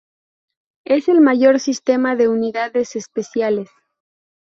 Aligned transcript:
Es 0.83 1.09
el 1.09 1.21
mayor 1.21 1.59
sistema 1.59 2.15
de 2.15 2.27
unidades 2.27 2.95
espaciales. 2.95 3.69